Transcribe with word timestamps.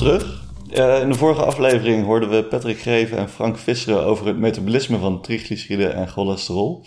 Terug. 0.00 0.42
Uh, 0.78 1.02
in 1.02 1.08
de 1.08 1.14
vorige 1.14 1.44
aflevering 1.44 2.04
hoorden 2.04 2.30
we 2.30 2.44
Patrick 2.44 2.80
Greven 2.80 3.18
en 3.18 3.28
Frank 3.28 3.58
Visseren 3.58 4.04
over 4.04 4.26
het 4.26 4.36
metabolisme 4.36 4.98
van 4.98 5.20
triglyceriden 5.20 5.94
en 5.94 6.08
cholesterol. 6.08 6.84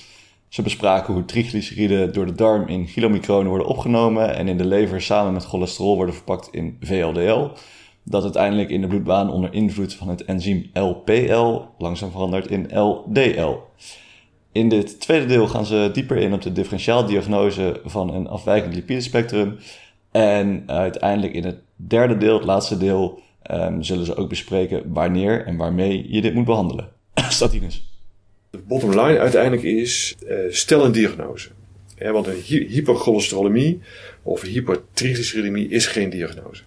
Ze 0.48 0.62
bespraken 0.62 1.14
hoe 1.14 1.26
triglyceriden 1.26 2.14
door 2.14 2.26
de 2.26 2.36
darm 2.36 2.68
in 2.68 2.86
kilomicronen 2.86 3.48
worden 3.48 3.68
opgenomen 3.68 4.36
en 4.36 4.48
in 4.48 4.58
de 4.58 4.66
lever 4.66 5.02
samen 5.02 5.34
met 5.34 5.46
cholesterol 5.46 5.96
worden 5.96 6.16
verpakt 6.16 6.50
in 6.52 6.78
VLDL. 6.82 7.50
Dat 8.04 8.24
uiteindelijk 8.24 8.70
in 8.70 8.82
de 8.82 8.88
bloedbaan 8.88 9.32
onder 9.32 9.54
invloed 9.54 9.94
van 9.94 10.08
het 10.08 10.26
enzym 10.26 10.70
LPL 10.74 11.62
langzaam 11.78 12.12
verandert 12.12 12.48
in 12.48 12.80
LDL. 12.80 13.56
In 14.52 14.70
dit 14.70 15.00
tweede 15.00 15.26
deel 15.26 15.48
gaan 15.48 15.66
ze 15.66 15.90
dieper 15.94 16.18
in 16.18 16.34
op 16.34 16.42
de 16.42 16.52
differentiaaldiagnose 16.52 17.82
van 17.86 18.14
een 18.14 18.28
afwijkend 18.28 18.76
lipidespectrum. 18.76 19.58
En 20.12 20.64
uiteindelijk 20.66 21.34
in 21.34 21.44
het 21.44 21.58
derde 21.88 22.18
deel, 22.18 22.34
het 22.34 22.46
laatste 22.46 22.78
deel, 22.78 23.22
um, 23.52 23.84
zullen 23.84 24.06
ze 24.06 24.16
ook 24.16 24.30
bespreken 24.30 24.84
wanneer 24.94 25.46
en 25.46 25.58
waarmee 25.58 26.06
je 26.10 26.22
dit 26.22 26.34
moet 26.34 26.46
behandelen. 26.46 26.90
Statines. 27.30 27.92
De 28.50 28.58
bottom 28.68 28.90
line 28.90 29.20
uiteindelijk 29.20 29.64
is, 29.64 30.16
uh, 30.28 30.36
stel 30.50 30.86
een 30.86 30.92
diagnose. 30.92 31.50
Want 31.98 32.28
een 32.28 32.42
hy 32.46 32.68
hypercholesterolemie 32.68 33.82
of 34.24 34.42
hypertriglyceridemie 34.42 35.70
is 35.70 35.86
geen 35.86 36.10
diagnose. 36.10 36.64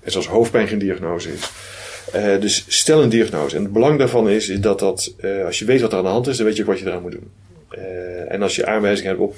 En 0.00 0.10
zoals 0.10 0.26
hoofdpijn 0.26 0.68
geen 0.68 0.78
diagnose 0.78 1.32
is. 1.32 1.50
Uh, 2.14 2.40
dus 2.40 2.64
stel 2.68 3.02
een 3.02 3.08
diagnose. 3.08 3.56
En 3.56 3.62
het 3.62 3.72
belang 3.72 3.98
daarvan 3.98 4.28
is, 4.28 4.48
is 4.48 4.60
dat, 4.60 4.78
dat 4.78 5.14
uh, 5.20 5.44
als 5.44 5.58
je 5.58 5.64
weet 5.64 5.80
wat 5.80 5.92
er 5.92 5.98
aan 5.98 6.04
de 6.04 6.10
hand 6.10 6.26
is, 6.26 6.36
dan 6.36 6.46
weet 6.46 6.56
je 6.56 6.62
ook 6.62 6.68
wat 6.68 6.78
je 6.78 6.86
eraan 6.86 7.02
moet 7.02 7.12
doen. 7.12 7.30
En 8.28 8.42
als 8.42 8.56
je 8.56 8.66
aanwijzingen 8.66 9.10
hebt 9.10 9.22
op 9.22 9.36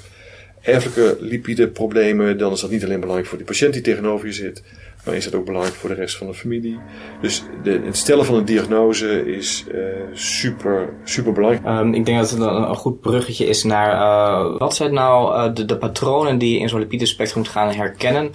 erfelijke 0.61 1.17
lipideproblemen, 1.19 2.37
dan 2.37 2.51
is 2.51 2.61
dat 2.61 2.69
niet 2.69 2.83
alleen 2.83 2.99
belangrijk 2.99 3.29
voor 3.29 3.37
de 3.37 3.43
patiënt 3.43 3.73
die 3.73 3.81
tegenover 3.81 4.27
je 4.27 4.33
zit, 4.33 4.63
maar 5.05 5.15
is 5.15 5.23
dat 5.23 5.35
ook 5.35 5.45
belangrijk 5.45 5.75
voor 5.75 5.89
de 5.89 5.95
rest 5.95 6.17
van 6.17 6.27
de 6.27 6.33
familie. 6.33 6.79
Dus 7.21 7.43
de, 7.63 7.81
het 7.83 7.97
stellen 7.97 8.25
van 8.25 8.35
een 8.35 8.45
diagnose 8.45 9.35
is 9.35 9.65
uh, 9.73 9.81
super, 10.13 10.89
super 11.03 11.33
belangrijk. 11.33 11.79
Um, 11.79 11.93
ik 11.93 12.05
denk 12.05 12.17
dat 12.17 12.29
het 12.29 12.39
een, 12.39 12.69
een, 12.69 12.75
goed 12.75 13.01
bruggetje 13.01 13.45
is 13.45 13.63
naar 13.63 13.93
uh, 13.93 14.57
wat 14.57 14.75
zijn 14.75 14.93
nou 14.93 15.49
uh, 15.49 15.67
de, 15.67 15.77
patronen 15.77 16.37
die 16.37 16.59
in 16.59 16.69
zo'n 16.69 16.79
lipidespectrum 16.79 17.41
moet 17.41 17.51
gaan 17.51 17.73
herkennen. 17.73 18.33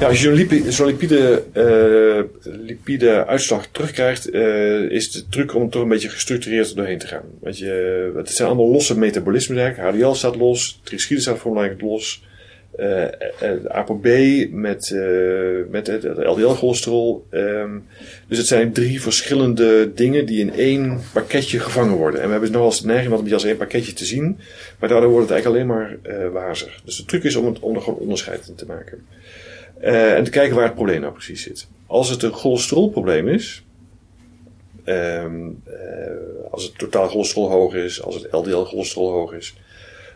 Ja, 0.00 0.06
als 0.06 0.20
je 0.20 0.24
zo'n 0.24 0.34
lipide, 0.34 0.84
lipide, 0.84 1.42
uh, 1.52 2.52
lipide 2.66 3.26
uitslag 3.26 3.66
terugkrijgt, 3.66 4.34
uh, 4.34 4.90
is 4.90 5.12
de 5.12 5.28
truc 5.28 5.54
om 5.54 5.70
toch 5.70 5.82
een 5.82 5.88
beetje 5.88 6.08
gestructureerd 6.08 6.76
doorheen 6.76 6.98
te 6.98 7.06
gaan. 7.06 7.24
Want 7.40 7.58
je, 7.58 8.12
het 8.16 8.30
zijn 8.30 8.48
allemaal 8.48 8.70
losse 8.70 8.98
metabolismen 8.98 9.58
eigenlijk. 9.58 9.96
HDL 9.96 10.12
staat 10.12 10.36
los, 10.36 10.80
triglyceriden 10.82 11.22
staat 11.22 11.38
voornamelijk 11.38 11.80
los. 11.80 12.22
Uh, 12.78 13.04
ApoB 13.68 14.06
met, 14.50 14.96
met 15.70 15.86
het 15.86 16.04
LDL-cholesterol. 16.04 17.26
Um, 17.30 17.86
dus 18.28 18.38
het 18.38 18.46
zijn 18.46 18.72
drie 18.72 19.02
verschillende 19.02 19.92
dingen 19.94 20.26
die 20.26 20.40
in 20.40 20.52
één 20.54 21.00
pakketje 21.12 21.60
gevangen 21.60 21.96
worden. 21.96 22.20
En 22.20 22.26
we 22.26 22.32
hebben 22.32 22.52
nogal 22.52 22.70
de 22.70 22.86
neiging 22.86 23.14
om 23.14 23.24
het 23.24 23.32
als 23.32 23.44
één 23.44 23.56
pakketje 23.56 23.92
te 23.92 24.04
zien. 24.04 24.38
Maar 24.78 24.88
daardoor 24.88 25.10
wordt 25.10 25.28
het 25.28 25.34
eigenlijk 25.34 25.70
alleen 25.70 25.78
maar 25.78 26.32
wazig. 26.32 26.80
Dus 26.84 26.96
de 26.96 27.04
truc 27.04 27.24
is 27.24 27.36
om, 27.36 27.46
het, 27.46 27.60
om 27.60 27.74
er 27.74 27.82
gewoon 27.82 27.98
onderscheid 27.98 28.48
in 28.48 28.54
te 28.54 28.66
maken. 28.66 29.06
Uh, 29.84 30.14
en 30.14 30.24
te 30.24 30.30
kijken 30.30 30.56
waar 30.56 30.64
het 30.64 30.74
probleem 30.74 31.00
nou 31.00 31.12
precies 31.12 31.42
zit. 31.42 31.68
Als 31.86 32.10
het 32.10 32.22
een 32.22 32.32
cholesterolprobleem 32.32 33.28
is, 33.28 33.64
um, 34.84 35.62
uh, 35.68 35.74
als 36.50 36.62
het 36.62 36.78
totaal 36.78 37.08
cholesterol 37.08 37.50
hoog 37.50 37.74
is, 37.74 38.02
als 38.02 38.14
het 38.14 38.26
LDL-cholesterol 38.30 39.10
hoog 39.10 39.32
is, 39.32 39.54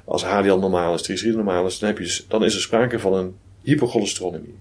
als 0.04 0.24
HDL 0.24 0.58
normaal 0.58 0.94
is, 0.94 1.02
triglyceriden 1.02 1.44
normaal 1.44 1.66
is, 1.66 1.78
dan, 1.78 1.88
heb 1.88 1.98
je, 1.98 2.04
dus, 2.04 2.26
dan 2.28 2.44
is 2.44 2.54
er 2.54 2.60
sprake 2.60 2.98
van 2.98 3.14
een 3.14 3.36
hypercholesterolemie. 3.62 4.58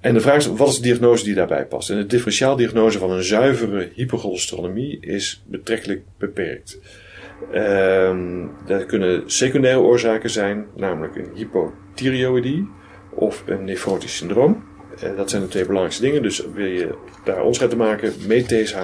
En 0.00 0.14
de 0.14 0.20
vraag 0.20 0.36
is, 0.36 0.46
wat 0.46 0.68
is 0.68 0.76
de 0.76 0.82
diagnose 0.82 1.24
die 1.24 1.34
daarbij 1.34 1.66
past? 1.66 1.90
En 1.90 1.96
de 1.96 2.06
differentiaaldiagnose 2.06 2.98
van 2.98 3.10
een 3.10 3.22
zuivere 3.22 3.90
hypercholesterolemie 3.94 5.00
is 5.00 5.42
betrekkelijk 5.46 6.02
beperkt. 6.18 6.78
Um, 7.54 8.50
kunnen 8.86 9.22
secundaire 9.30 9.80
oorzaken 9.80 10.30
zijn, 10.30 10.66
namelijk 10.76 11.16
een 11.16 11.30
hypothyreoïdie 11.34 12.68
of 13.16 13.42
een 13.46 13.64
nefrotisch 13.64 14.16
syndroom. 14.16 14.64
Uh, 15.04 15.16
dat 15.16 15.30
zijn 15.30 15.42
de 15.42 15.48
twee 15.48 15.64
belangrijkste 15.64 16.02
dingen. 16.02 16.22
Dus 16.22 16.42
wil 16.54 16.66
je 16.66 16.94
daar 17.24 17.40
onderscheid 17.40 17.70
te 17.70 17.76
maken, 17.76 18.14
meet 18.26 18.48
TSH, 18.48 18.76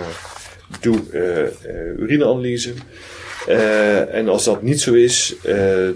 doe 0.81 0.99
uh, 1.13 1.39
uh, 1.39 1.99
urineanalyse. 1.99 2.73
En 4.11 4.29
als 4.29 4.45
dat 4.45 4.63
niet 4.63 4.81
zo 4.81 4.93
is, 4.93 5.37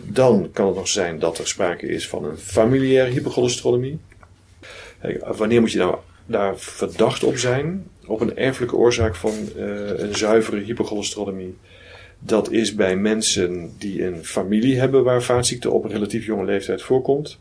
dan 0.02 0.50
kan 0.52 0.66
het 0.66 0.76
nog 0.76 0.88
zijn 0.88 1.18
dat 1.18 1.38
er 1.38 1.48
sprake 1.48 1.86
is 1.86 2.08
van 2.08 2.24
een 2.24 2.36
familiaire 2.38 3.10
hypercholesterolemie. 3.10 3.98
wanneer 5.36 5.60
moet 5.60 5.72
je 5.72 5.78
nou 5.78 5.96
daar 6.26 6.58
verdacht 6.58 7.24
op 7.24 7.36
zijn? 7.36 7.86
Op 8.06 8.20
een 8.20 8.36
erfelijke 8.36 8.76
oorzaak 8.76 9.14
van 9.14 9.32
een 9.96 10.16
zuivere 10.16 10.60
hypercholesterolemie. 10.60 11.56
Dat 12.18 12.50
is 12.50 12.74
bij 12.74 12.96
mensen 12.96 13.72
die 13.78 14.04
een 14.04 14.24
familie 14.24 14.78
hebben 14.78 15.04
waar 15.04 15.22
vaatziekte 15.22 15.70
op 15.70 15.84
een 15.84 15.90
relatief 15.90 16.26
jonge 16.26 16.44
leeftijd 16.44 16.82
voorkomt. 16.82 17.38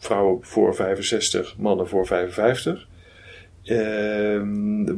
Vrouwen 0.00 0.38
voor 0.40 0.74
65, 0.74 1.54
mannen 1.58 1.88
voor 1.88 2.06
55. 2.06 2.88
Uh, 3.64 4.42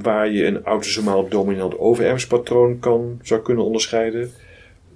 waar 0.03 0.31
je 0.31 0.45
een 0.45 0.63
autosomaal 0.63 1.29
dominant 1.29 1.79
overerfspatroon 1.79 2.79
kan, 2.79 3.21
zou 3.23 3.43
kunnen 3.43 3.65
onderscheiden. 3.65 4.31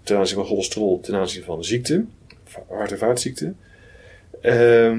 Ten 0.02 0.16
aanzien 0.16 0.36
van 0.36 0.44
cholesterol, 0.44 1.00
ten 1.00 1.14
aanzien 1.14 1.42
van 1.42 1.64
ziekte, 1.64 2.04
hart- 2.68 2.92
en 2.92 2.98
vaatziekte. 2.98 3.54
Uh, 4.42 4.92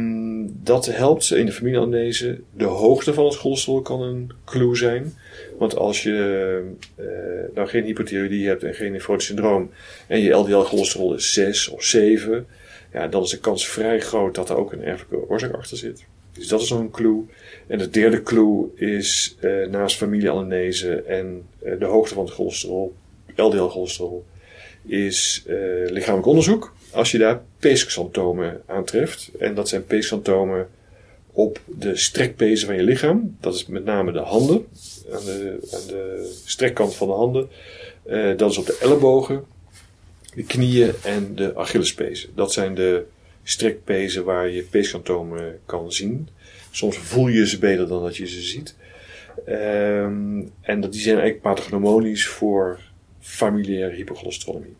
dat 0.47 0.85
helpt 0.85 1.31
in 1.31 1.45
de 1.45 1.51
familieanamnese. 1.51 2.39
De 2.51 2.65
hoogte 2.65 3.13
van 3.13 3.25
het 3.25 3.35
cholesterol 3.35 3.81
kan 3.81 4.01
een 4.01 4.31
clue 4.45 4.75
zijn. 4.75 5.13
Want 5.57 5.75
als 5.75 6.03
je 6.03 6.61
uh, 6.99 7.55
nou 7.55 7.67
geen 7.67 7.83
hypothyroïdie 7.83 8.47
hebt 8.47 8.63
en 8.63 8.73
geen 8.73 8.91
nefrotisch 8.91 9.25
syndroom 9.25 9.71
en 10.07 10.19
je 10.19 10.33
LDL-cholesterol 10.33 11.13
is 11.13 11.33
6 11.33 11.67
of 11.67 11.83
7, 11.83 12.47
ja, 12.93 13.07
dan 13.07 13.23
is 13.23 13.29
de 13.29 13.39
kans 13.39 13.67
vrij 13.67 13.99
groot 13.99 14.35
dat 14.35 14.49
er 14.49 14.57
ook 14.57 14.71
een 14.71 14.83
erfelijke 14.83 15.29
oorzaak 15.29 15.53
achter 15.53 15.77
zit. 15.77 16.05
Dus 16.37 16.47
dat 16.47 16.61
is 16.61 16.69
nog 16.69 16.79
een 16.79 16.91
clue. 16.91 17.23
En 17.67 17.77
de 17.77 17.89
derde 17.89 18.23
clue 18.23 18.65
is 18.75 19.37
uh, 19.41 19.67
naast 19.67 19.97
familieanamnese 19.97 21.01
en 21.01 21.43
uh, 21.63 21.79
de 21.79 21.85
hoogte 21.85 22.13
van 22.13 22.25
het 22.25 22.33
cholesterol, 22.33 22.93
LDL-cholesterol, 23.35 24.25
is 24.85 25.43
uh, 25.47 25.55
lichamelijk 25.89 26.27
onderzoek. 26.27 26.73
Als 26.91 27.11
je 27.11 27.17
daar 27.17 27.41
peesksantomen 27.59 28.61
aantreft, 28.65 29.31
en 29.39 29.55
dat 29.55 29.69
zijn 29.69 29.85
peesksantomen 29.85 30.67
op 31.31 31.59
de 31.65 31.95
strekpezen 31.95 32.67
van 32.67 32.75
je 32.75 32.83
lichaam, 32.83 33.37
dat 33.39 33.55
is 33.55 33.65
met 33.65 33.85
name 33.85 34.11
de 34.11 34.19
handen, 34.19 34.65
aan 35.11 35.25
de, 35.25 35.57
aan 35.73 35.87
de 35.87 36.31
strekkant 36.45 36.95
van 36.95 37.07
de 37.07 37.13
handen, 37.13 37.49
dat 38.37 38.51
is 38.51 38.57
op 38.57 38.65
de 38.65 38.77
ellebogen, 38.81 39.43
de 40.37 40.43
knieën 40.43 40.93
en 41.03 41.35
de 41.35 41.55
Achillespezen. 41.55 42.29
Dat 42.35 42.53
zijn 42.53 42.75
de 42.75 43.05
strekpezen 43.43 44.23
waar 44.23 44.49
je 44.49 44.61
peeskantomen 44.63 45.59
kan 45.65 45.91
zien. 45.91 46.29
Soms 46.71 46.97
voel 46.97 47.27
je 47.27 47.47
ze 47.47 47.59
beter 47.59 47.87
dan 47.87 48.03
dat 48.03 48.17
je 48.17 48.27
ze 48.27 48.41
ziet. 48.41 48.75
Um, 49.47 50.51
en 50.61 50.81
dat, 50.81 50.91
die 50.91 51.01
zijn 51.01 51.17
eigenlijk 51.17 51.41
pathognomonisch 51.41 52.27
voor 52.27 52.79
familiaire 53.19 53.95
hypercholesterolemie. 53.95 54.75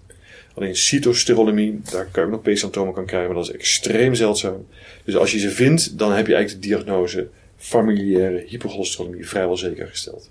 Alleen 0.53 0.75
cytosterolemie, 0.75 1.79
daar 1.91 2.05
kan 2.05 2.21
je 2.21 2.27
ook 2.27 2.35
nog 2.35 2.41
peeskantomen 2.41 2.93
kan 2.93 3.05
krijgen, 3.05 3.33
maar 3.33 3.43
dat 3.43 3.49
is 3.49 3.55
extreem 3.55 4.15
zeldzaam. 4.15 4.67
Dus 5.03 5.15
als 5.15 5.31
je 5.31 5.39
ze 5.39 5.49
vindt, 5.49 5.97
dan 5.97 6.11
heb 6.11 6.27
je 6.27 6.33
eigenlijk 6.33 6.63
de 6.63 6.69
diagnose 6.69 7.27
familiaire 7.57 8.43
hypercholesterolemie 8.47 9.27
vrijwel 9.27 9.57
zeker 9.57 9.87
gesteld. 9.87 10.29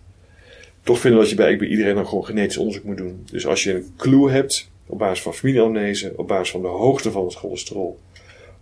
Toch 0.82 1.00
vinden 1.00 1.20
we 1.20 1.26
dat 1.26 1.36
je 1.36 1.42
bij, 1.42 1.56
bij 1.56 1.68
iedereen 1.68 1.94
dan 1.94 2.06
gewoon 2.08 2.24
genetisch 2.24 2.56
onderzoek 2.56 2.84
moet 2.84 2.96
doen. 2.96 3.26
Dus 3.30 3.46
als 3.46 3.62
je 3.62 3.74
een 3.74 3.92
clue 3.96 4.30
hebt, 4.30 4.70
op 4.86 4.98
basis 4.98 5.22
van 5.22 5.34
familieanamnese, 5.34 6.12
op 6.16 6.28
basis 6.28 6.50
van 6.50 6.62
de 6.62 6.68
hoogte 6.68 7.10
van 7.10 7.24
het 7.24 7.34
cholesterol, 7.34 7.98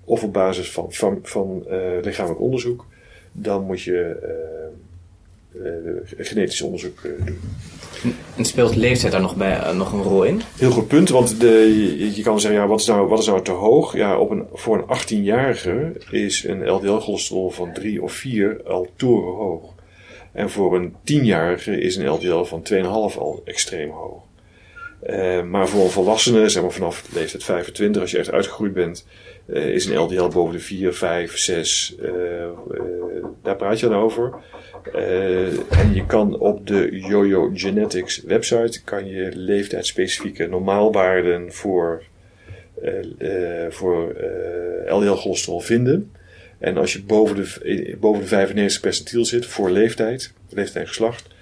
of 0.04 0.22
op 0.22 0.32
basis 0.32 0.70
van, 0.70 0.92
van, 0.92 1.18
van 1.22 1.64
uh, 1.70 1.76
lichamelijk 2.02 2.40
onderzoek, 2.40 2.86
dan 3.32 3.64
moet 3.64 3.82
je 3.82 4.16
uh, 5.54 5.62
uh, 5.62 6.26
genetisch 6.26 6.62
onderzoek 6.62 7.02
doen. 7.02 7.38
En 8.36 8.44
speelt 8.44 8.76
leeftijd 8.76 9.12
daar 9.12 9.20
nog, 9.20 9.36
bij, 9.36 9.72
nog 9.72 9.92
een 9.92 10.02
rol 10.02 10.24
in? 10.24 10.40
Heel 10.56 10.70
goed 10.70 10.88
punt, 10.88 11.08
want 11.08 11.40
de, 11.40 11.46
je, 11.98 12.16
je, 12.16 12.22
kan 12.22 12.40
zeggen, 12.40 12.60
ja, 12.60 12.66
wat, 12.66 12.80
is 12.80 12.86
nou, 12.86 13.08
wat 13.08 13.18
is 13.18 13.26
nou 13.26 13.42
te 13.42 13.50
hoog? 13.50 13.96
Ja, 13.96 14.18
op 14.18 14.30
een, 14.30 14.44
voor 14.52 14.76
een 14.76 14.98
18-jarige 14.98 15.92
is 16.10 16.44
een 16.44 16.70
LDL-cholesterol 16.70 17.50
van 17.50 17.72
3 17.72 18.02
of 18.02 18.12
4 18.12 18.60
al 18.66 18.88
torenhoog. 18.96 19.72
En 20.32 20.50
voor 20.50 20.76
een 20.76 20.92
10-jarige 20.92 21.80
is 21.80 21.96
een 21.96 22.08
LDL 22.08 22.42
van 22.42 22.62
2,5 22.72 22.82
al 23.18 23.42
extreem 23.44 23.90
hoog. 23.90 24.22
Uh, 25.06 25.42
maar 25.42 25.68
voor 25.68 25.84
een 25.84 25.90
volwassene, 25.90 26.48
zeg 26.48 26.62
maar 26.62 26.72
vanaf 26.72 27.14
leeftijd 27.14 27.44
25, 27.44 28.02
als 28.02 28.10
je 28.10 28.18
echt 28.18 28.30
uitgegroeid 28.30 28.72
bent, 28.72 29.06
uh, 29.46 29.66
is 29.66 29.86
een 29.86 29.98
LDL 29.98 30.28
boven 30.28 30.52
de 30.52 30.60
4, 30.60 30.92
5, 30.92 31.38
6. 31.38 31.96
Uh, 32.02 32.10
daar 33.42 33.56
praat 33.56 33.80
je 33.80 33.88
dan 33.88 34.02
over. 34.02 34.34
en 35.70 35.94
je 35.94 36.06
kan 36.06 36.38
op 36.38 36.66
de 36.66 36.88
YoYo 36.90 37.50
Genetics 37.54 38.22
website 38.22 38.82
kan 38.84 39.06
je 39.06 39.30
leeftijdsspecifieke 39.34 40.46
normaalwaarden 40.46 41.52
voor, 41.52 42.02
voor 43.68 44.14
LDL 44.86 45.14
cholesterol 45.14 45.60
vinden. 45.60 46.12
En 46.58 46.76
als 46.76 46.92
je 46.92 47.02
boven 47.02 47.36
de, 47.36 47.96
boven 48.00 48.22
de 48.22 48.28
95 48.28 48.80
percentiel 48.80 49.24
zit 49.24 49.46
voor 49.46 49.70
leeftijd, 49.70 50.32
leeftijd 50.48 50.84
en 50.84 50.88
geslacht, 50.88 51.33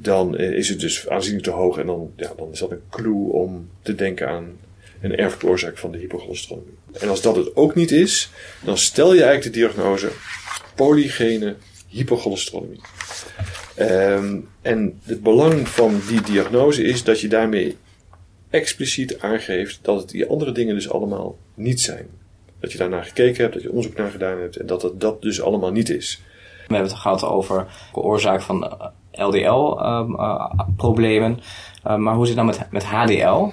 dan 0.00 0.38
is 0.38 0.68
het 0.68 0.80
dus 0.80 1.08
aanzienlijk 1.08 1.44
te 1.44 1.50
hoog. 1.50 1.78
En 1.78 1.86
dan, 1.86 2.12
ja, 2.16 2.32
dan 2.36 2.52
is 2.52 2.58
dat 2.58 2.70
een 2.70 2.82
clue 2.90 3.32
om 3.32 3.68
te 3.82 3.94
denken 3.94 4.28
aan 4.28 4.58
een 5.00 5.16
erfelijke 5.16 5.46
oorzaak 5.46 5.78
van 5.78 5.92
de 5.92 5.98
hypercholesterolemie. 5.98 6.74
En 6.92 7.08
als 7.08 7.22
dat 7.22 7.36
het 7.36 7.56
ook 7.56 7.74
niet 7.74 7.90
is, 7.90 8.30
dan 8.64 8.78
stel 8.78 9.14
je 9.14 9.22
eigenlijk 9.22 9.54
de 9.54 9.60
diagnose 9.60 10.10
polygene 10.74 11.56
hypercholesterolemie. 11.88 12.80
En 14.62 15.00
het 15.02 15.22
belang 15.22 15.68
van 15.68 16.00
die 16.08 16.20
diagnose 16.20 16.82
is 16.82 17.04
dat 17.04 17.20
je 17.20 17.28
daarmee 17.28 17.76
expliciet 18.50 19.20
aangeeft 19.20 19.78
dat 19.82 20.00
het 20.00 20.08
die 20.08 20.26
andere 20.26 20.52
dingen 20.52 20.74
dus 20.74 20.90
allemaal 20.90 21.38
niet 21.54 21.80
zijn. 21.80 22.08
Dat 22.60 22.72
je 22.72 22.78
daarnaar 22.78 23.04
gekeken 23.04 23.42
hebt, 23.42 23.54
dat 23.54 23.62
je 23.62 23.68
onderzoek 23.68 23.96
naar 23.96 24.10
gedaan 24.10 24.38
hebt 24.38 24.56
en 24.56 24.66
dat 24.66 24.82
het 24.82 25.00
dat 25.00 25.22
dus 25.22 25.40
allemaal 25.40 25.72
niet 25.72 25.88
is. 25.88 26.22
We 26.66 26.74
hebben 26.74 26.92
het 26.92 27.00
gehad 27.00 27.22
over 27.22 27.66
de 27.92 28.00
oorzaak 28.00 28.42
van 28.42 28.92
LDL-problemen. 29.16 31.30
Um, 31.30 31.38
uh, 31.86 31.96
maar 31.96 32.14
hoe 32.14 32.26
zit 32.26 32.36
het 32.36 32.44
nou 32.44 32.58
met, 32.58 32.70
met 32.70 32.84
HDL? 32.84 33.52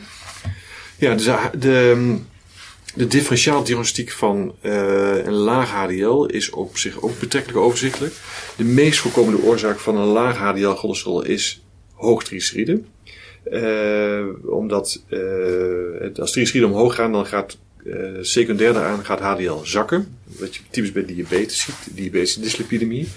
Ja, 0.97 1.13
dus 1.13 1.29
de, 1.59 2.17
de 2.95 3.07
differentiaaldiagnostiek 3.07 4.11
van 4.11 4.55
uh, 4.61 5.25
een 5.25 5.33
laag 5.33 5.71
HDL 5.71 6.23
is 6.23 6.49
op 6.49 6.77
zich 6.77 7.01
ook 7.01 7.19
betrekkelijk 7.19 7.59
overzichtelijk. 7.59 8.13
De 8.57 8.63
meest 8.63 8.99
voorkomende 8.99 9.43
oorzaak 9.43 9.79
van 9.79 9.97
een 9.97 10.07
laag 10.07 10.37
HDL-cholesterol 10.37 11.23
is 11.23 11.63
hoog 11.93 12.23
triglyceride. 12.23 12.81
Uh, 13.51 14.25
omdat 14.45 15.03
uh, 15.09 15.19
als 16.15 16.31
triglyceriden 16.31 16.69
omhoog 16.69 16.95
gaan, 16.95 17.11
dan 17.11 17.25
gaat 17.25 17.57
secundair 18.21 18.73
daaraan 18.73 19.05
gaat 19.05 19.19
HDL 19.19 19.63
zakken. 19.63 20.17
Wat 20.23 20.55
je 20.55 20.61
typisch 20.69 20.91
bij 20.91 21.05
diabetes 21.05 21.59
ziet, 21.59 21.95
diabetes 21.95 22.35
dyslipidemie. 22.35 23.07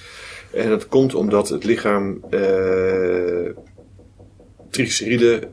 En 0.54 0.68
dat 0.68 0.88
komt 0.88 1.14
omdat 1.14 1.48
het 1.48 1.64
lichaam 1.64 2.20
triglyceriden 4.70 5.52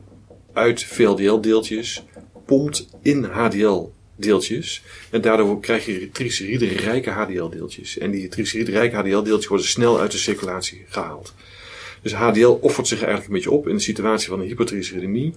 uit 0.52 0.84
VLDL-deeltjes 0.84 2.04
pompt 2.46 2.88
in 3.02 3.24
HDL-deeltjes. 3.24 4.82
En 5.10 5.20
daardoor 5.20 5.60
krijg 5.60 5.86
je 5.86 6.10
triglyceride-rijke 6.10 7.10
HDL-deeltjes. 7.10 7.98
En 7.98 8.10
die 8.10 8.28
triglyceride-rijke 8.28 8.96
HDL-deeltjes 8.96 9.46
worden 9.46 9.66
snel 9.66 10.00
uit 10.00 10.12
de 10.12 10.18
circulatie 10.18 10.84
gehaald. 10.88 11.34
Dus 12.02 12.14
HDL 12.14 12.58
offert 12.60 12.86
zich 12.86 12.98
eigenlijk 12.98 13.28
een 13.28 13.34
beetje 13.34 13.50
op 13.50 13.68
in 13.68 13.74
de 13.74 13.82
situatie 13.82 14.28
van 14.28 14.40
een 14.40 14.46
hypertriglyceridemie. 14.46 15.34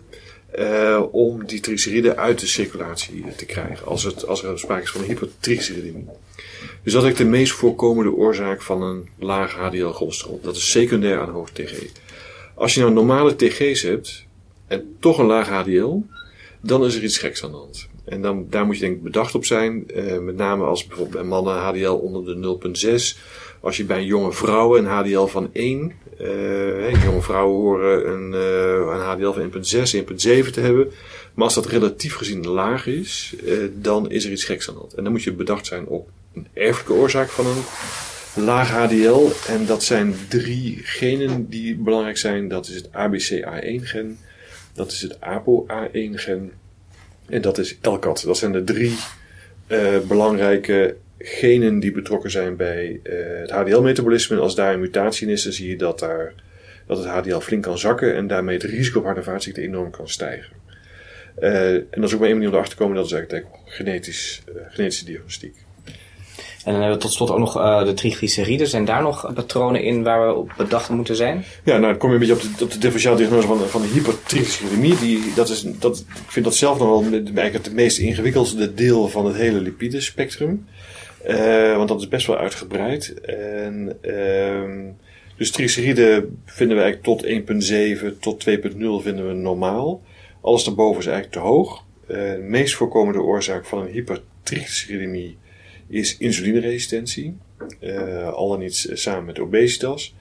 Uh, 0.59 1.03
om 1.11 1.45
die 1.45 1.59
triglyceriden 1.59 2.17
uit 2.17 2.39
de 2.39 2.47
circulatie 2.47 3.25
te 3.35 3.45
krijgen. 3.45 3.87
Als, 3.87 4.03
het, 4.03 4.27
als 4.27 4.43
er 4.43 4.59
sprake 4.59 4.83
is 4.83 4.89
van 4.89 5.01
een 5.01 5.07
hypertriglyceridemie. 5.07 6.05
Dus 6.83 6.93
dat 6.93 7.03
is 7.03 7.15
de 7.15 7.25
meest 7.25 7.51
voorkomende 7.51 8.11
oorzaak 8.11 8.61
van 8.61 8.81
een 8.81 9.09
laag 9.19 9.53
HDL-cholesterol. 9.53 10.39
Dat 10.43 10.55
is 10.55 10.71
secundair 10.71 11.19
aan 11.19 11.29
hoog 11.29 11.49
TG. 11.49 11.73
Als 12.55 12.73
je 12.73 12.79
nou 12.79 12.93
normale 12.93 13.35
TG's 13.35 13.81
hebt 13.81 14.25
en 14.67 14.95
toch 14.99 15.17
een 15.17 15.25
laag 15.25 15.49
HDL, 15.49 15.97
dan 16.61 16.85
is 16.85 16.95
er 16.95 17.03
iets 17.03 17.17
geks 17.17 17.43
aan 17.43 17.51
de 17.51 17.57
hand. 17.57 17.87
En 18.05 18.21
dan, 18.21 18.45
daar 18.49 18.65
moet 18.65 18.75
je 18.75 18.81
denk 18.81 18.95
ik 18.95 19.03
bedacht 19.03 19.35
op 19.35 19.45
zijn. 19.45 19.83
Uh, 19.95 20.17
met 20.17 20.35
name 20.35 20.63
als 20.63 20.87
bijvoorbeeld 20.87 21.17
bij 21.17 21.29
mannen 21.29 21.55
HDL 21.55 21.89
onder 21.91 22.25
de 22.25 22.57
0,6. 23.15 23.19
Als 23.61 23.77
je 23.77 23.85
bij 23.85 23.97
een 23.97 24.05
jonge 24.05 24.31
vrouw 24.31 24.77
een 24.77 24.85
HDL 24.85 25.25
van 25.25 25.49
1. 25.53 25.93
Uh, 26.21 27.03
jonge 27.03 27.21
vrouwen 27.21 27.55
horen 27.55 28.09
een, 28.09 28.31
uh, 28.31 28.93
een 28.93 28.99
HDL 28.99 29.31
van 29.31 29.51
1,6, 29.51 30.45
1,7 30.45 30.51
te 30.51 30.59
hebben. 30.59 30.91
Maar 31.33 31.45
als 31.45 31.53
dat 31.53 31.65
relatief 31.65 32.15
gezien 32.15 32.47
laag 32.47 32.87
is, 32.87 33.35
dan 33.73 34.11
is 34.11 34.25
er 34.25 34.31
iets 34.31 34.43
geks 34.43 34.69
aan 34.69 34.75
hand. 34.75 34.93
En 34.93 35.03
dan 35.03 35.11
moet 35.11 35.23
je 35.23 35.33
bedacht 35.33 35.65
zijn 35.65 35.85
op 35.85 36.09
een 36.33 36.47
erfelijke 36.53 36.93
oorzaak 36.93 37.29
van 37.29 37.45
een 37.45 37.63
laag 38.43 38.69
HDL. 38.69 39.29
En 39.47 39.65
dat 39.65 39.83
zijn 39.83 40.15
drie 40.27 40.79
genen 40.83 41.49
die 41.49 41.75
belangrijk 41.75 42.17
zijn. 42.17 42.47
Dat 42.47 42.67
is 42.67 42.75
het 42.75 42.87
ABCA1-gen. 42.87 44.17
Dat 44.73 44.91
is 44.91 45.01
het 45.01 45.15
ApoA1-gen. 45.15 46.51
En 47.29 47.41
dat 47.41 47.57
is 47.57 47.77
LCAT. 47.81 48.23
Dat 48.25 48.37
zijn 48.37 48.51
de 48.51 48.63
drie 48.63 48.97
uh, 49.67 49.99
belangrijke 50.07 50.95
genen 51.19 51.79
die 51.79 51.91
betrokken 51.91 52.31
zijn 52.31 52.55
bij 52.55 52.99
uh, 53.03 53.13
het 53.39 53.51
HDL-metabolisme. 53.51 54.35
En 54.35 54.41
als 54.41 54.55
daar 54.55 54.73
een 54.73 54.79
mutatie 54.79 55.27
in 55.27 55.33
is, 55.33 55.43
dan 55.43 55.53
zie 55.53 55.69
je 55.69 55.75
dat, 55.75 55.99
daar, 55.99 56.33
dat 56.87 56.97
het 56.97 57.07
HDL 57.07 57.39
flink 57.39 57.63
kan 57.63 57.77
zakken 57.77 58.15
en 58.15 58.27
daarmee 58.27 58.55
het 58.55 58.63
risico 58.63 58.99
op 58.99 59.05
hart- 59.05 59.47
en 59.47 59.55
enorm 59.55 59.91
kan 59.91 60.09
stijgen. 60.09 60.63
Uh, 61.39 61.73
en 61.73 61.87
dat 61.89 62.03
is 62.03 62.13
ook 62.13 62.19
maar 62.19 62.27
één 62.27 62.37
manier 62.37 62.49
om 62.49 62.55
erachter 62.55 62.77
te 62.77 62.81
komen, 62.81 62.95
dat 62.95 63.05
is 63.05 63.11
eigenlijk 63.11 63.47
genetisch, 63.65 64.43
genetische 64.69 65.05
diagnostiek. 65.05 65.64
En 66.65 66.71
dan 66.71 66.81
hebben 66.81 66.97
we 66.97 67.03
tot 67.03 67.13
slot 67.13 67.31
ook 67.31 67.39
nog 67.39 67.57
uh, 67.57 67.85
de 67.85 67.93
triglyceriden. 67.93 68.67
Zijn 68.67 68.85
daar 68.85 69.01
nog 69.01 69.33
patronen 69.33 69.83
in 69.83 70.03
waar 70.03 70.27
we 70.27 70.33
op 70.33 70.53
bedacht 70.57 70.89
moeten 70.89 71.15
zijn? 71.15 71.43
Ja, 71.63 71.77
nou 71.77 71.81
dan 71.81 71.97
kom 71.97 72.09
je 72.09 72.15
een 72.15 72.27
beetje 72.27 72.33
op 72.33 72.41
de, 72.41 72.63
op 72.63 72.71
de 72.71 72.77
differentiaaldiagnose 72.77 73.47
van, 73.47 73.59
van 73.59 73.81
de 73.81 73.87
hypertriglyceridemie. 73.87 74.99
Die, 74.99 75.33
dat 75.35 75.49
is, 75.49 75.61
dat, 75.79 75.97
ik 75.99 76.31
vind 76.31 76.45
dat 76.45 76.55
zelf 76.55 76.79
nog 76.79 76.87
wel 76.87 77.11
eigenlijk 77.13 77.53
het 77.53 77.73
meest 77.73 77.97
ingewikkelde 77.97 78.73
deel 78.73 79.07
van 79.07 79.25
het 79.25 79.35
hele 79.35 79.59
lipidespectrum. 79.59 80.65
Uh, 81.27 81.75
want 81.75 81.87
dat 81.87 81.99
is 81.99 82.07
best 82.07 82.27
wel 82.27 82.37
uitgebreid. 82.37 83.13
En, 83.21 83.97
uh, 84.01 84.91
dus 85.37 85.51
triglyceriden 85.51 86.41
vinden 86.45 86.77
we 86.77 86.83
eigenlijk 86.83 87.47
tot 87.47 87.63
1,7 88.13 88.19
tot 88.19 88.49
2,0 88.49 88.57
vinden 88.77 89.27
we 89.27 89.33
normaal. 89.33 90.01
Alles 90.41 90.63
daarboven 90.63 90.99
is 90.99 91.07
eigenlijk 91.07 91.35
te 91.35 91.49
hoog. 91.49 91.83
Uh, 92.07 92.17
de 92.17 92.37
meest 92.41 92.75
voorkomende 92.75 93.21
oorzaak 93.21 93.65
van 93.65 93.79
een 93.79 93.91
hypertriglyceridemie 93.91 95.37
is 95.87 96.17
insulineresistentie. 96.17 97.37
Uh, 97.79 98.33
al 98.33 98.49
dan 98.49 98.59
niet 98.59 98.89
samen 98.93 99.25
met 99.25 99.39
obesitas. 99.39 100.15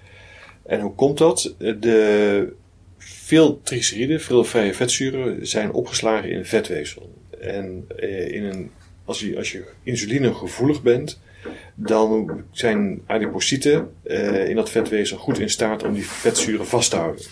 En 0.67 0.81
hoe 0.81 0.95
komt 0.95 1.19
dat? 1.19 1.55
De, 1.59 2.53
veel 2.99 3.61
triglyceriden, 3.63 4.21
veel 4.21 4.45
vrije 4.45 4.75
vetzuren 4.75 5.47
zijn 5.47 5.73
opgeslagen 5.73 6.31
in 6.31 6.45
vetweefsel. 6.45 7.15
En 7.41 7.89
uh, 8.01 8.29
in 8.29 8.45
een, 8.45 8.71
als, 9.05 9.21
je, 9.21 9.37
als 9.37 9.53
je 9.53 9.65
insulinegevoelig 9.83 10.83
bent, 10.83 11.21
dan 11.75 12.45
zijn 12.51 13.03
adipocyten 13.07 13.91
uh, 14.05 14.49
in 14.49 14.57
dat 14.57 14.71
vetweefsel 14.71 15.17
goed 15.17 15.39
in 15.39 15.51
staat 15.51 15.83
om 15.83 15.95
die 15.95 16.07
vetzuren 16.07 16.67
vast 16.67 16.91
te 16.91 16.97
houden. 16.97 17.25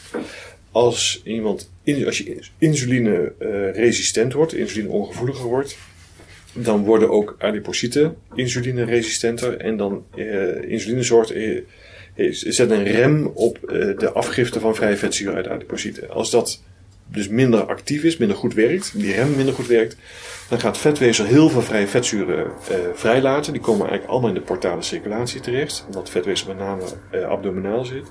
Als 0.70 1.20
iemand, 1.24 1.70
als 2.06 2.18
je 2.18 2.42
insuline 2.58 3.32
resistent 3.74 4.32
wordt, 4.32 4.54
insuline 4.54 4.90
ongevoeliger 4.90 5.44
wordt, 5.44 5.76
dan 6.52 6.84
worden 6.84 7.10
ook 7.10 7.36
adipocyten 7.38 8.16
insulineresistenter 8.34 9.56
en 9.56 9.76
dan 9.76 10.04
uh, 10.14 10.62
insuline 10.70 11.02
zorgt, 11.02 11.34
uh, 11.34 11.62
zet 12.30 12.70
een 12.70 12.84
rem 12.84 13.26
op 13.26 13.58
uh, 13.62 13.70
de 13.98 14.12
afgifte 14.12 14.60
van 14.60 14.74
vrije 14.74 14.96
vetzuren 14.96 15.34
uit 15.34 15.48
adipocyten. 15.48 16.10
Als 16.10 16.30
dat 16.30 16.62
dus 17.06 17.28
minder 17.28 17.64
actief 17.64 18.02
is, 18.02 18.16
minder 18.16 18.36
goed 18.36 18.54
werkt, 18.54 18.92
die 18.96 19.12
rem 19.12 19.36
minder 19.36 19.54
goed 19.54 19.66
werkt, 19.66 19.96
dan 20.48 20.60
gaat 20.60 20.78
vetweefsel 20.78 21.24
heel 21.24 21.48
veel 21.48 21.62
vrije 21.62 21.86
vetzuren 21.86 22.46
vrijlaten. 22.94 23.52
Die 23.52 23.62
komen 23.62 23.80
eigenlijk 23.80 24.10
allemaal 24.10 24.28
in 24.28 24.34
de 24.34 24.40
portale 24.40 24.82
circulatie 24.82 25.40
terecht, 25.40 25.84
omdat 25.86 26.10
vetweefsel 26.10 26.48
met 26.48 26.58
name 26.58 26.82
abdominaal 27.26 27.84
zit. 27.84 28.06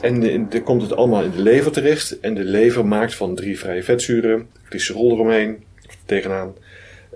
en 0.00 0.48
dan 0.48 0.62
komt 0.62 0.82
het 0.82 0.92
allemaal 0.92 1.22
in 1.22 1.30
de 1.30 1.42
lever 1.42 1.72
terecht. 1.72 2.20
En 2.20 2.34
de 2.34 2.44
lever 2.44 2.86
maakt 2.86 3.14
van 3.14 3.34
drie 3.34 3.58
vrije 3.58 3.82
vetzuren, 3.82 4.48
glycerol 4.62 5.12
eromheen, 5.12 5.64
tegenaan, 6.08 6.54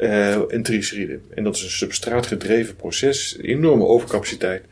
uh, 0.00 0.52
en 0.52 0.62
triglyceriden. 0.62 1.22
En 1.34 1.44
dat 1.44 1.56
is 1.56 1.62
een 1.62 1.70
substraatgedreven 1.70 2.76
proces, 2.76 3.38
enorme 3.40 3.84
overcapaciteit. 3.84 4.64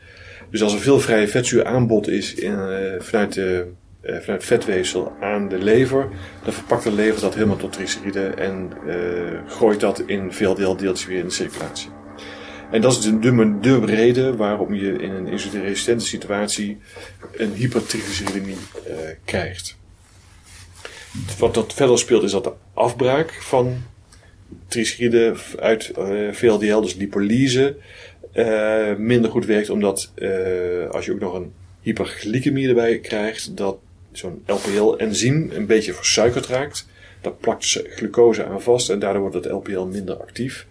Dus 0.49 0.63
als 0.63 0.73
er 0.73 0.79
veel 0.79 0.99
vrije 0.99 1.27
vetzuur 1.27 1.65
aanbod 1.65 2.07
is 2.07 2.33
in, 2.33 2.51
uh, 2.51 2.99
vanuit, 2.99 3.33
de, 3.33 3.67
uh, 4.03 4.15
vanuit 4.17 4.43
vetweefsel 4.43 5.13
aan 5.19 5.49
de 5.49 5.57
lever, 5.57 6.09
dan 6.43 6.53
verpakt 6.53 6.83
de 6.83 6.91
lever 6.91 7.21
dat 7.21 7.33
helemaal 7.33 7.57
tot 7.57 7.73
triglyceriden 7.73 8.37
en 8.37 8.71
gooit 9.47 9.79
dat 9.79 10.03
in 10.05 10.33
veel 10.33 10.55
deeltjes 10.55 11.05
weer 11.05 11.19
in 11.19 11.25
de 11.25 11.31
circulatie. 11.31 11.89
En 12.71 12.81
dat 12.81 12.91
is 12.91 13.01
de, 13.01 13.19
de, 13.19 13.59
de 13.61 13.85
reden 13.85 14.37
waarom 14.37 14.73
je 14.73 14.91
in 14.91 15.11
een 15.11 15.27
insulineresistente 15.27 16.05
situatie 16.05 16.77
een 17.31 17.53
hypertriglyceridemie 17.53 18.57
krijgt. 19.25 19.77
Wat 21.37 21.53
dat 21.53 21.73
verder 21.73 21.99
speelt 21.99 22.23
is 22.23 22.31
dat 22.31 22.43
de 22.43 22.53
afbraak 22.73 23.33
van 23.41 23.83
triglyceriden 24.67 25.37
uit 25.59 25.91
uh, 25.97 26.27
eh, 26.27 26.33
VLDL, 26.33 26.79
dus 26.79 26.95
lipolyse, 26.95 27.75
uh, 28.33 28.95
minder 28.95 29.31
goed 29.31 29.45
werkt. 29.45 29.69
Omdat 29.69 30.11
uh, 30.15 30.89
als 30.89 31.05
je 31.05 31.11
ook 31.11 31.19
nog 31.19 31.33
een 31.33 31.53
hyperglycemie 31.81 32.67
erbij 32.67 32.99
krijgt, 32.99 33.57
dat 33.57 33.77
zo'n 34.11 34.43
LPL-enzym 34.45 35.49
een 35.53 35.65
beetje 35.65 35.93
versuikerd 35.93 36.45
raakt. 36.45 36.87
Dat 37.21 37.39
plakt 37.39 37.81
glucose 37.89 38.45
aan 38.45 38.61
vast 38.61 38.89
en 38.89 38.99
daardoor 38.99 39.21
wordt 39.21 39.35
het 39.35 39.53
LPL 39.53 39.81
minder 39.81 40.15
actief. 40.15 40.67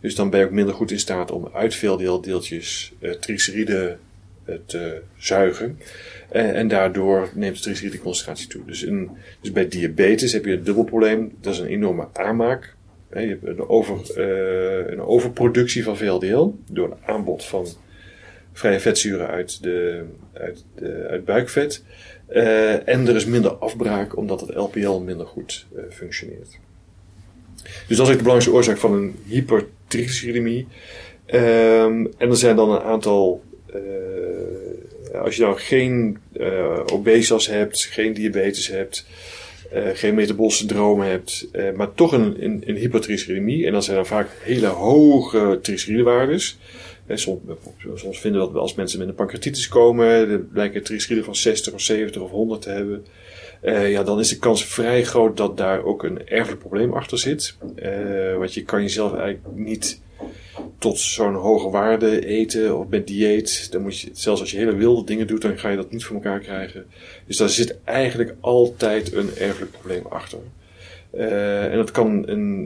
Dus 0.00 0.14
dan 0.14 0.30
ben 0.30 0.40
je 0.40 0.46
ook 0.46 0.52
minder 0.52 0.74
goed 0.74 0.90
in 0.90 0.98
staat 0.98 1.30
om 1.30 1.50
uit 1.52 1.74
VLDL-deeltjes 1.74 2.92
triglyceriden 3.00 3.98
te 4.66 5.00
zuigen. 5.18 5.78
en 6.28 6.68
daardoor 6.68 7.30
neemt 7.34 7.56
de 7.56 7.62
triglycerideconcentratie 7.62 8.48
toe. 8.48 8.64
Dus, 8.66 8.82
in, 8.82 9.10
dus 9.40 9.52
bij 9.52 9.68
diabetes 9.68 10.32
heb 10.32 10.44
je 10.44 10.52
een 10.52 10.64
dubbel 10.64 10.84
probleem. 10.84 11.32
Dat 11.40 11.54
is 11.54 11.58
een 11.58 11.66
enorme 11.66 12.08
aanmaak 12.12 12.74
Je 13.12 13.18
hebt 13.18 13.46
een, 13.46 13.68
over, 13.68 13.96
uh, 14.16 14.90
een 14.90 15.00
overproductie 15.00 15.84
van 15.84 15.96
VLDL 15.96 16.48
door 16.66 16.90
een 16.90 17.06
aanbod 17.06 17.44
van 17.44 17.66
vrije 18.52 18.80
vetzuren 18.80 19.28
uit, 19.28 19.62
de, 19.62 20.04
uit, 20.32 20.64
de, 20.74 21.06
uit 21.10 21.24
buikvet. 21.24 21.84
Uh, 22.28 22.88
en 22.88 23.08
er 23.08 23.16
is 23.16 23.24
minder 23.24 23.50
afbraak 23.50 24.16
omdat 24.16 24.40
het 24.40 24.54
LPL 24.54 24.98
minder 24.98 25.26
goed 25.26 25.66
uh, 25.74 25.82
functioneert. 25.90 26.58
Dus 27.88 27.96
dat 27.96 28.08
is 28.08 28.16
de 28.16 28.22
belangrijkste 28.22 28.52
oorzaak 28.52 28.76
van 28.76 28.92
een 28.92 29.14
hypertriglyceridemie. 29.26 30.66
Um, 31.26 32.12
en 32.18 32.30
er 32.30 32.36
zijn 32.36 32.56
dan 32.56 32.70
een 32.70 32.82
aantal. 32.82 33.42
Als 35.22 35.36
je 35.36 35.42
nou 35.42 35.58
geen 35.58 36.18
obesitas 36.92 37.46
hebt, 37.46 37.84
geen 37.84 38.12
diabetes 38.12 38.68
hebt, 38.68 39.06
geen 39.72 40.14
metabol 40.14 40.50
syndroom 40.50 41.00
hebt, 41.00 41.48
maar 41.76 41.94
toch 41.94 42.12
een, 42.12 42.44
een, 42.44 42.62
een 42.66 42.76
hypertriglyceridemie. 42.76 43.66
En 43.66 43.72
dat 43.72 43.84
zijn 43.84 43.96
dan 43.96 44.06
vaak 44.06 44.28
hele 44.42 44.66
hoge 44.66 45.58
triglyceridewaardes. 45.62 46.58
Soms, 47.08 47.40
soms, 47.94 48.20
vinden 48.20 48.40
we 48.40 48.52
dat 48.52 48.62
als 48.62 48.74
mensen 48.74 48.98
met 48.98 49.08
een 49.08 49.14
pancreatitis 49.14 49.68
komen, 49.68 50.48
blijken 50.52 50.82
triglyceriden 50.82 51.24
van 51.24 51.36
60 51.36 51.72
of 51.72 51.80
70 51.80 52.22
of 52.22 52.30
100 52.30 52.62
te 52.62 52.70
hebben. 52.70 53.04
Uh, 53.62 53.90
ja, 53.90 54.02
dan 54.02 54.18
is 54.18 54.28
de 54.28 54.38
kans 54.38 54.64
vrij 54.64 55.04
groot 55.04 55.36
dat 55.36 55.56
daar 55.56 55.84
ook 55.84 56.02
een 56.02 56.28
erfelijk 56.28 56.60
probleem 56.60 56.92
achter 56.92 57.18
zit. 57.18 57.56
Uh, 57.76 58.36
want 58.36 58.54
je 58.54 58.62
kan 58.62 58.82
jezelf 58.82 59.14
eigenlijk 59.14 59.56
niet 59.56 60.00
tot 60.80 60.98
zo'n 60.98 61.34
hoge 61.34 61.70
waarde 61.70 62.26
eten 62.26 62.78
of 62.78 62.88
met 62.88 63.06
dieet. 63.06 63.72
Dan 63.72 63.82
moet 63.82 64.00
je, 64.00 64.10
zelfs 64.12 64.40
als 64.40 64.50
je 64.50 64.56
hele 64.56 64.74
wilde 64.74 65.04
dingen 65.04 65.26
doet, 65.26 65.42
dan 65.42 65.58
ga 65.58 65.68
je 65.68 65.76
dat 65.76 65.90
niet 65.92 66.04
voor 66.04 66.16
elkaar 66.16 66.40
krijgen. 66.40 66.86
Dus 67.26 67.36
daar 67.36 67.48
zit 67.48 67.76
eigenlijk 67.84 68.34
altijd 68.40 69.12
een 69.12 69.36
erfelijk 69.36 69.72
probleem 69.72 70.06
achter. 70.08 70.38
Uh, 71.14 71.64
en 71.64 71.76
dat 71.76 71.90
kan, 71.90 72.28
een, 72.28 72.64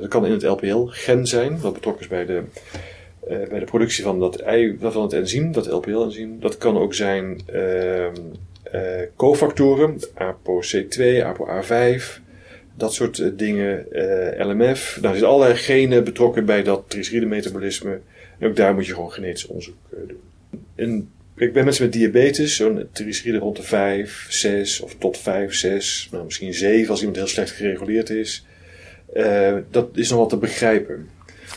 dat 0.00 0.08
kan 0.08 0.26
in 0.26 0.32
het 0.32 0.42
LPL-gen 0.42 1.26
zijn, 1.26 1.60
wat 1.60 1.72
betrokken 1.72 2.02
is 2.02 2.08
bij 2.08 2.26
de 2.26 2.42
uh, 3.30 3.48
bij 3.48 3.58
de 3.58 3.64
productie 3.64 4.04
van 4.04 4.20
dat, 4.20 4.36
ei, 4.36 4.76
van 4.80 5.02
het 5.02 5.12
enzym, 5.12 5.52
dat 5.52 5.66
LPL-enzym. 5.66 6.40
Dat 6.40 6.58
kan 6.58 6.78
ook 6.78 6.94
zijn 6.94 7.40
uh, 7.54 8.06
cofactoren, 9.16 9.96
ApoC2, 10.00 11.00
ApoA5, 11.24 12.24
dat 12.76 12.94
soort 12.94 13.18
uh, 13.18 13.30
dingen, 13.36 13.86
LMF. 14.38 14.98
Nou, 15.02 15.16
er 15.16 15.24
allerlei 15.24 15.56
genen 15.56 16.04
betrokken 16.04 16.44
bij 16.44 16.62
dat 16.62 16.84
triglyceride-metabolisme. 16.86 17.98
En 18.38 18.48
ook 18.48 18.56
daar 18.56 18.74
moet 18.74 18.86
je 18.86 18.94
gewoon 18.94 19.12
genetisch 19.12 19.46
onderzoek 19.46 19.76
doen. 20.06 20.20
En 20.74 21.10
Kijk, 21.36 21.52
bij 21.52 21.64
mensen 21.64 21.84
met 21.84 21.92
diabetes, 21.92 22.56
zo'n 22.56 22.88
triglyceride 22.92 23.38
rond 23.38 23.56
de 23.56 23.62
5, 23.62 24.26
6 24.28 24.80
of 24.80 24.94
tot 24.98 25.18
5, 25.18 25.54
6, 25.54 26.08
nou, 26.10 26.24
misschien 26.24 26.54
7 26.54 26.90
als 26.90 26.98
iemand 26.98 27.16
heel 27.16 27.26
slecht 27.26 27.50
gereguleerd 27.50 28.10
is. 28.10 28.46
Dat 29.70 29.88
is 29.94 30.08
nog 30.08 30.18
wel 30.18 30.26
te 30.26 30.36
begrijpen. 30.36 31.08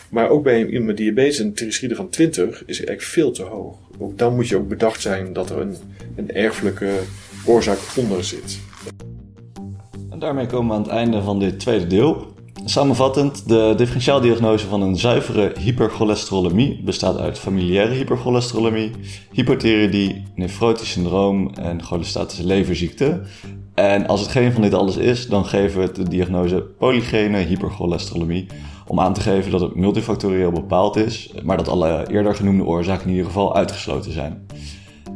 Maar 0.09 0.29
ook 0.29 0.43
bij 0.43 0.65
iemand 0.65 0.85
met 0.85 0.97
diabetes, 0.97 1.39
een 1.39 1.53
triglyceride 1.53 1.95
van 1.95 2.09
20 2.09 2.63
is 2.65 2.77
eigenlijk 2.77 3.01
veel 3.01 3.31
te 3.31 3.43
hoog. 3.43 3.77
Ook 3.97 4.17
dan 4.17 4.35
moet 4.35 4.47
je 4.47 4.57
ook 4.57 4.67
bedacht 4.67 5.01
zijn 5.01 5.33
dat 5.33 5.49
er 5.49 5.57
een, 5.57 5.75
een 6.15 6.33
erfelijke 6.33 6.91
oorzaak 7.45 7.79
onder 7.95 8.23
zit. 8.23 8.59
Daarmee 10.19 10.45
komen 10.45 10.67
we 10.67 10.73
aan 10.73 10.81
het 10.81 10.91
einde 10.91 11.21
van 11.21 11.39
dit 11.39 11.59
tweede 11.59 11.87
deel. 11.87 12.25
Samenvattend, 12.65 13.47
de 13.47 13.73
differentiaaldiagnose 13.77 14.67
van 14.67 14.81
een 14.81 14.97
zuivere 14.97 15.53
hypercholesterolemie 15.59 16.81
bestaat 16.83 17.17
uit 17.17 17.39
familiaire 17.39 17.93
hypercholesterolemie, 17.93 18.91
hypothyroïdie, 19.31 20.23
nefrotisch 20.35 20.91
syndroom 20.91 21.49
en 21.53 21.83
cholestatische 21.83 22.45
leverziekte. 22.45 23.21
En 23.73 24.07
als 24.07 24.21
het 24.21 24.29
geen 24.29 24.51
van 24.51 24.61
dit 24.61 24.73
alles 24.73 24.97
is, 24.97 25.27
dan 25.27 25.45
geven 25.45 25.81
we 25.81 25.91
de 25.91 26.09
diagnose 26.09 26.61
polygene 26.77 27.37
hypercholesterolemie 27.37 28.47
om 28.87 28.99
aan 28.99 29.13
te 29.13 29.21
geven 29.21 29.51
dat 29.51 29.61
het 29.61 29.75
multifactorieel 29.75 30.51
bepaald 30.51 30.95
is, 30.95 31.33
maar 31.43 31.57
dat 31.57 31.67
alle 31.67 32.05
eerder 32.11 32.35
genoemde 32.35 32.65
oorzaken 32.65 33.03
in 33.03 33.11
ieder 33.11 33.25
geval 33.25 33.55
uitgesloten 33.55 34.11
zijn. 34.11 34.45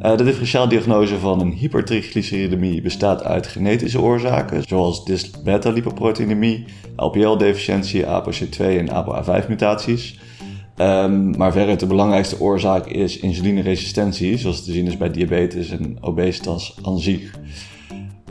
Uh, 0.03 0.17
de 0.17 0.23
differentiaaldiagnose 0.23 1.19
van 1.19 1.39
een 1.39 1.51
hypertriglyceridemie 1.51 2.81
bestaat 2.81 3.23
uit 3.23 3.47
genetische 3.47 4.01
oorzaken, 4.01 4.63
zoals 4.67 5.05
dys-beta-lipoproteinemie, 5.05 6.65
LPL-deficiëntie, 6.95 8.03
ApoC2 8.03 8.57
en 8.57 8.89
ApoA5-mutaties. 8.89 10.19
Um, 10.77 11.37
maar 11.37 11.51
veruit 11.51 11.79
de 11.79 11.85
belangrijkste 11.85 12.39
oorzaak 12.39 12.87
is 12.87 13.17
insulineresistentie, 13.17 14.37
zoals 14.37 14.63
te 14.63 14.71
zien 14.71 14.87
is 14.87 14.97
bij 14.97 15.11
diabetes 15.11 15.69
en 15.69 15.97
obesitas 16.01 16.75
aan. 16.83 16.99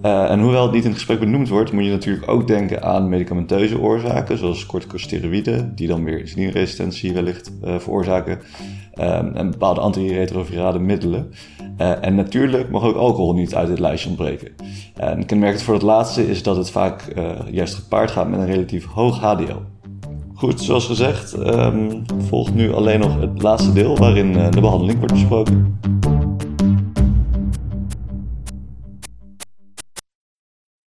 Uh, 0.02 0.30
en 0.30 0.40
hoewel 0.40 0.62
het 0.62 0.72
niet 0.72 0.82
in 0.82 0.88
het 0.88 0.98
gesprek 0.98 1.20
benoemd 1.20 1.48
wordt, 1.48 1.72
moet 1.72 1.84
je 1.84 1.90
natuurlijk 1.90 2.30
ook 2.30 2.46
denken 2.46 2.82
aan 2.82 3.08
medicamenteuze 3.08 3.78
oorzaken, 3.78 4.38
zoals 4.38 4.66
corticosteroïden, 4.66 5.74
die 5.74 5.88
dan 5.88 6.04
weer 6.04 6.18
insulineresistentie 6.18 7.12
wellicht 7.12 7.52
uh, 7.64 7.78
veroorzaken, 7.78 8.38
um, 8.94 9.34
en 9.34 9.50
bepaalde 9.50 9.80
antiretrovirale 9.80 10.78
middelen. 10.78 11.30
Uh, 11.78 12.04
en 12.04 12.14
natuurlijk 12.14 12.70
mag 12.70 12.82
ook 12.82 12.96
alcohol 12.96 13.34
niet 13.34 13.54
uit 13.54 13.68
dit 13.68 13.78
lijstje 13.78 14.08
ontbreken. 14.08 14.52
En 14.96 15.26
kenmerkend 15.26 15.62
voor 15.62 15.74
het 15.74 15.82
laatste 15.82 16.28
is 16.28 16.42
dat 16.42 16.56
het 16.56 16.70
vaak 16.70 17.12
juist 17.50 17.74
gepaard 17.74 18.10
gaat 18.10 18.28
met 18.28 18.40
een 18.40 18.46
relatief 18.46 18.86
hoog 18.86 19.18
HDL. 19.18 19.60
Goed, 20.34 20.60
zoals 20.60 20.86
gezegd, 20.86 21.36
um, 21.38 22.02
volgt 22.18 22.54
nu 22.54 22.72
alleen 22.72 23.00
nog 23.00 23.20
het 23.20 23.42
laatste 23.42 23.72
deel 23.72 23.96
waarin 23.96 24.32
de 24.32 24.60
behandeling 24.60 24.98
wordt 24.98 25.14
besproken. 25.14 25.78